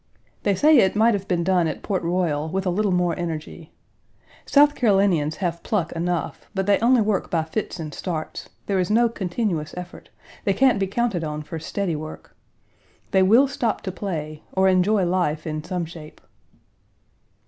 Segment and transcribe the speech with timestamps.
[0.41, 3.71] They say it might have been done at Port Royal with a little more energy.
[4.47, 8.89] South Carolinians have pluck enough, but they only work by fits and starts; there is
[8.89, 10.09] no continuous effort;
[10.43, 12.35] they can't be counted on for steady work.
[13.11, 16.19] They will stop to play or enjoy life in some shape.